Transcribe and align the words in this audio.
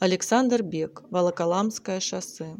Александр 0.00 0.62
Бек, 0.62 1.02
Волоколамское 1.10 2.00
шоссе. 2.00 2.56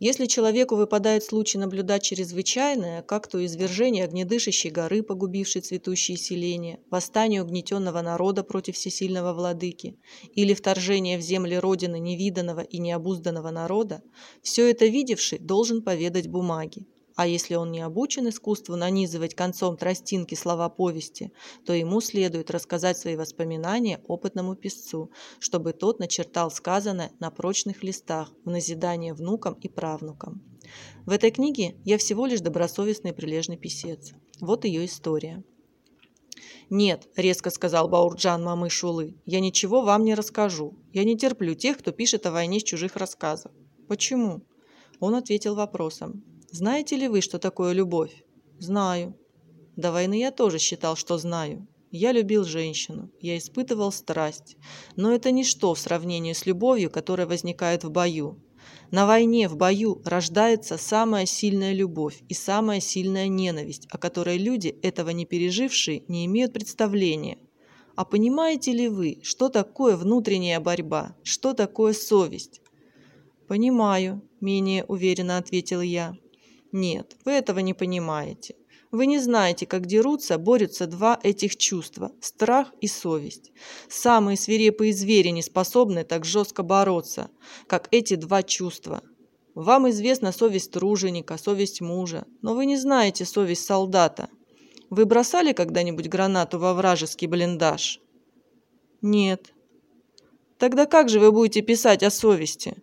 Если 0.00 0.26
человеку 0.26 0.74
выпадает 0.74 1.22
случай 1.22 1.58
наблюдать 1.58 2.02
чрезвычайное, 2.02 3.02
как 3.02 3.28
то 3.28 3.46
извержение 3.46 4.02
огнедышащей 4.02 4.70
горы, 4.70 5.04
погубившей 5.04 5.62
цветущие 5.62 6.16
селения, 6.16 6.80
восстание 6.90 7.40
угнетенного 7.40 8.02
народа 8.02 8.42
против 8.42 8.74
всесильного 8.74 9.32
владыки, 9.32 9.96
или 10.34 10.54
вторжение 10.54 11.18
в 11.18 11.20
земли 11.20 11.54
Родины 11.54 12.00
невиданного 12.00 12.62
и 12.62 12.78
необузданного 12.78 13.50
народа, 13.52 14.02
все 14.42 14.68
это 14.68 14.86
видевший 14.86 15.38
должен 15.38 15.82
поведать 15.82 16.26
бумаги. 16.26 16.88
А 17.16 17.26
если 17.28 17.54
он 17.54 17.70
не 17.70 17.80
обучен 17.80 18.28
искусству 18.28 18.74
нанизывать 18.74 19.34
концом 19.34 19.76
тростинки 19.76 20.34
слова 20.34 20.68
повести, 20.68 21.32
то 21.64 21.72
ему 21.72 22.00
следует 22.00 22.50
рассказать 22.50 22.98
свои 22.98 23.14
воспоминания 23.14 24.00
опытному 24.08 24.56
писцу, 24.56 25.10
чтобы 25.38 25.72
тот 25.72 26.00
начертал 26.00 26.50
сказанное 26.50 27.12
на 27.20 27.30
прочных 27.30 27.84
листах 27.84 28.32
в 28.44 28.50
назидание 28.50 29.14
внукам 29.14 29.54
и 29.54 29.68
правнукам. 29.68 30.42
В 31.06 31.10
этой 31.10 31.30
книге 31.30 31.76
я 31.84 31.98
всего 31.98 32.26
лишь 32.26 32.40
добросовестный 32.40 33.10
и 33.10 33.14
прилежный 33.14 33.58
писец. 33.58 34.12
Вот 34.40 34.64
ее 34.64 34.84
история. 34.84 35.44
«Нет»,– 36.70 37.08
резко 37.16 37.50
сказал 37.50 37.88
Баурджан 37.88 38.42
мамы 38.42 38.70
Шулы,– 38.70 39.16
«я 39.26 39.40
ничего 39.40 39.82
вам 39.82 40.02
не 40.02 40.14
расскажу. 40.14 40.76
Я 40.92 41.04
не 41.04 41.16
терплю 41.16 41.54
тех, 41.54 41.78
кто 41.78 41.92
пишет 41.92 42.26
о 42.26 42.32
войне 42.32 42.58
с 42.58 42.64
чужих 42.64 42.96
рассказов». 42.96 43.52
«Почему?» 43.86 44.42
Он 44.98 45.14
ответил 45.14 45.54
вопросом. 45.54 46.24
Знаете 46.54 46.94
ли 46.94 47.08
вы, 47.08 47.20
что 47.20 47.40
такое 47.40 47.72
любовь? 47.72 48.22
Знаю. 48.60 49.18
До 49.74 49.90
войны 49.90 50.20
я 50.20 50.30
тоже 50.30 50.60
считал, 50.60 50.94
что 50.94 51.18
знаю. 51.18 51.66
Я 51.90 52.12
любил 52.12 52.44
женщину, 52.44 53.10
я 53.20 53.36
испытывал 53.36 53.90
страсть. 53.90 54.56
Но 54.94 55.12
это 55.12 55.32
ничто 55.32 55.74
в 55.74 55.80
сравнении 55.80 56.32
с 56.32 56.46
любовью, 56.46 56.90
которая 56.90 57.26
возникает 57.26 57.82
в 57.82 57.90
бою. 57.90 58.40
На 58.92 59.04
войне, 59.04 59.48
в 59.48 59.56
бою 59.56 60.00
рождается 60.04 60.78
самая 60.78 61.26
сильная 61.26 61.72
любовь 61.72 62.22
и 62.28 62.34
самая 62.34 62.78
сильная 62.78 63.26
ненависть, 63.26 63.88
о 63.90 63.98
которой 63.98 64.38
люди, 64.38 64.68
этого 64.68 65.10
не 65.10 65.26
пережившие, 65.26 66.04
не 66.06 66.24
имеют 66.26 66.52
представления. 66.52 67.38
А 67.96 68.04
понимаете 68.04 68.70
ли 68.70 68.86
вы, 68.86 69.18
что 69.24 69.48
такое 69.48 69.96
внутренняя 69.96 70.60
борьба, 70.60 71.16
что 71.24 71.52
такое 71.52 71.94
совесть? 71.94 72.60
«Понимаю»,– 73.48 74.22
менее 74.40 74.84
уверенно 74.84 75.36
ответил 75.36 75.80
я. 75.80 76.16
Нет, 76.74 77.16
вы 77.24 77.30
этого 77.34 77.60
не 77.60 77.72
понимаете. 77.72 78.56
Вы 78.90 79.06
не 79.06 79.20
знаете, 79.20 79.64
как 79.64 79.86
дерутся, 79.86 80.38
борются 80.38 80.88
два 80.88 81.20
этих 81.22 81.54
чувства– 81.54 82.10
страх 82.20 82.72
и 82.80 82.88
совесть. 82.88 83.52
Самые 83.88 84.36
свирепые 84.36 84.92
звери 84.92 85.28
не 85.28 85.40
способны 85.40 86.02
так 86.02 86.24
жестко 86.24 86.64
бороться, 86.64 87.30
как 87.68 87.86
эти 87.92 88.16
два 88.16 88.42
чувства. 88.42 89.04
Вам 89.54 89.88
известна 89.90 90.32
совесть 90.32 90.72
труженика, 90.72 91.38
совесть 91.38 91.80
мужа, 91.80 92.26
но 92.42 92.56
вы 92.56 92.66
не 92.66 92.76
знаете 92.76 93.24
совесть 93.24 93.64
солдата. 93.64 94.28
Вы 94.90 95.06
бросали 95.06 95.52
когда-нибудь 95.52 96.08
гранату 96.08 96.58
во 96.58 96.74
вражеский 96.74 97.28
блиндаж? 97.28 98.00
Нет. 99.00 99.54
Тогда 100.58 100.86
как 100.86 101.08
же 101.08 101.20
вы 101.20 101.30
будете 101.30 101.60
писать 101.62 102.02
о 102.02 102.10
совести? 102.10 102.82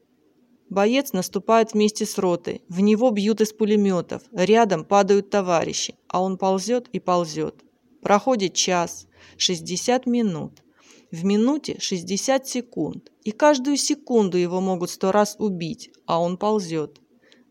Боец 0.71 1.11
наступает 1.11 1.73
вместе 1.73 2.05
с 2.05 2.17
ротой, 2.17 2.61
в 2.69 2.79
него 2.79 3.11
бьют 3.11 3.41
из 3.41 3.51
пулеметов, 3.51 4.21
рядом 4.31 4.85
падают 4.85 5.29
товарищи, 5.29 5.95
а 6.07 6.23
он 6.23 6.37
ползет 6.37 6.87
и 6.93 6.99
ползет. 7.01 7.65
Проходит 8.01 8.53
час, 8.53 9.05
60 9.35 10.05
минут. 10.05 10.63
В 11.11 11.25
минуте 11.25 11.75
60 11.77 12.47
секунд, 12.47 13.11
и 13.25 13.31
каждую 13.31 13.75
секунду 13.75 14.37
его 14.37 14.61
могут 14.61 14.91
сто 14.91 15.11
раз 15.11 15.35
убить, 15.39 15.89
а 16.05 16.21
он 16.21 16.37
ползет. 16.37 17.01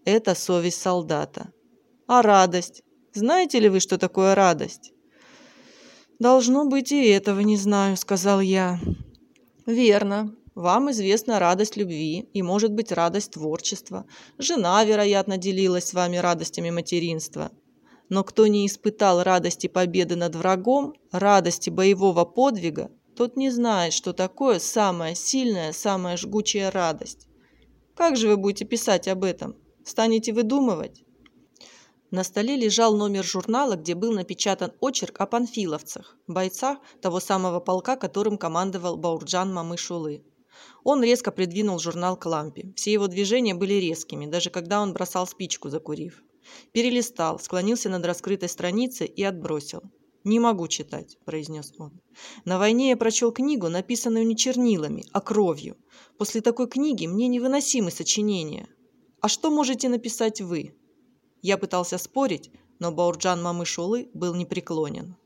Это 0.06 0.34
совесть 0.34 0.80
солдата. 0.80 1.52
А 2.06 2.22
радость? 2.22 2.82
Знаете 3.12 3.60
ли 3.60 3.68
вы, 3.68 3.80
что 3.80 3.98
такое 3.98 4.34
радость? 4.34 4.94
«Должно 6.18 6.64
быть, 6.64 6.92
и 6.92 7.08
этого 7.08 7.40
не 7.40 7.56
знаю»,— 7.56 7.96
сказал 7.98 8.40
я. 8.40 8.78
«Верно. 9.64 10.34
Вам 10.60 10.90
известна 10.90 11.38
радость 11.38 11.78
любви 11.78 12.28
и, 12.34 12.42
может 12.42 12.70
быть, 12.74 12.92
радость 12.92 13.30
творчества. 13.30 14.04
Жена, 14.36 14.84
вероятно, 14.84 15.38
делилась 15.38 15.86
с 15.86 15.94
вами 15.94 16.18
радостями 16.18 16.68
материнства. 16.68 17.50
Но 18.10 18.24
кто 18.24 18.46
не 18.46 18.66
испытал 18.66 19.22
радости 19.22 19.68
победы 19.68 20.16
над 20.16 20.36
врагом, 20.36 20.92
радости 21.12 21.70
боевого 21.70 22.26
подвига, 22.26 22.90
тот 23.16 23.38
не 23.38 23.48
знает, 23.48 23.94
что 23.94 24.12
такое 24.12 24.58
самая 24.58 25.14
сильная, 25.14 25.72
самая 25.72 26.18
жгучая 26.18 26.70
радость. 26.70 27.26
Как 27.94 28.18
же 28.18 28.28
вы 28.28 28.36
будете 28.36 28.66
писать 28.66 29.08
об 29.08 29.24
этом? 29.24 29.56
Станете 29.86 30.34
выдумывать? 30.34 31.04
На 32.10 32.22
столе 32.22 32.56
лежал 32.56 32.94
номер 32.94 33.24
журнала, 33.24 33.76
где 33.76 33.94
был 33.94 34.12
напечатан 34.12 34.72
очерк 34.80 35.22
о 35.22 35.26
панфиловцах, 35.26 36.18
бойцах 36.26 36.76
того 37.00 37.18
самого 37.18 37.60
полка, 37.60 37.96
которым 37.96 38.36
командовал 38.36 38.98
Баурджан 38.98 39.54
Мамышулы. 39.54 40.22
Он 40.84 41.02
резко 41.02 41.30
придвинул 41.30 41.78
журнал 41.78 42.16
к 42.16 42.26
лампе. 42.26 42.72
Все 42.76 42.92
его 42.92 43.06
движения 43.06 43.54
были 43.54 43.74
резкими, 43.74 44.26
даже 44.26 44.50
когда 44.50 44.80
он 44.80 44.92
бросал 44.92 45.26
спичку, 45.26 45.68
закурив. 45.68 46.22
Перелистал, 46.72 47.38
склонился 47.38 47.88
над 47.88 48.04
раскрытой 48.04 48.48
страницей 48.48 49.06
и 49.06 49.22
отбросил. 49.22 49.82
«Не 50.24 50.38
могу 50.38 50.68
читать»,– 50.68 51.18
произнес 51.24 51.72
он. 51.78 52.00
«На 52.44 52.58
войне 52.58 52.90
я 52.90 52.96
прочел 52.96 53.32
книгу, 53.32 53.68
написанную 53.68 54.26
не 54.26 54.36
чернилами, 54.36 55.04
а 55.12 55.20
кровью. 55.20 55.76
После 56.18 56.42
такой 56.42 56.68
книги 56.68 57.06
мне 57.06 57.26
невыносимы 57.28 57.90
сочинения. 57.90 58.68
А 59.20 59.28
что 59.28 59.50
можете 59.50 59.88
написать 59.88 60.40
вы?» 60.40 60.74
Я 61.40 61.56
пытался 61.56 61.96
спорить, 61.96 62.50
но 62.78 62.92
Баурджан 62.92 63.42
Мамышулы 63.42 64.10
был 64.12 64.34
непреклонен. 64.34 65.16